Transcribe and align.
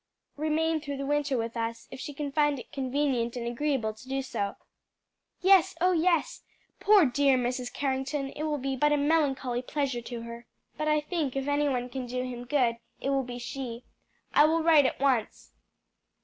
remain 0.35 0.81
through 0.81 0.97
the 0.97 1.05
winter 1.05 1.37
with 1.37 1.55
us, 1.55 1.87
if 1.91 1.99
she 1.99 2.11
can 2.11 2.31
find 2.31 2.57
it 2.57 2.71
convenient 2.71 3.35
and 3.37 3.45
agreeable 3.47 3.93
to 3.93 4.09
do 4.09 4.23
so?" 4.23 4.55
"Yes, 5.43 5.75
oh 5.79 5.91
yes! 5.91 6.41
poor 6.79 7.05
dear 7.05 7.37
Mrs. 7.37 7.71
Carrington; 7.71 8.29
it 8.31 8.41
will 8.41 8.57
be 8.57 8.75
but 8.75 8.91
a 8.91 8.97
melancholy 8.97 9.61
pleasure 9.61 10.01
to 10.01 10.23
her. 10.23 10.47
But 10.75 10.87
I 10.87 11.01
think 11.01 11.35
if 11.35 11.47
any 11.47 11.69
one 11.69 11.87
can 11.87 12.07
do 12.07 12.23
him 12.23 12.45
good 12.45 12.77
it 12.99 13.11
will 13.11 13.21
be 13.21 13.37
she. 13.37 13.83
I 14.33 14.45
will 14.45 14.63
write 14.63 14.87
at 14.87 14.99
once." 14.99 15.51